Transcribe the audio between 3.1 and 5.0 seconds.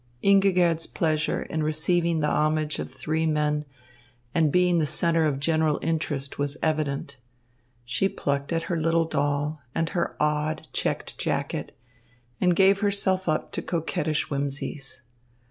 men and being the